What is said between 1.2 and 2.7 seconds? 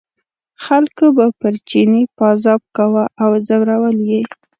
پر چیني پازاب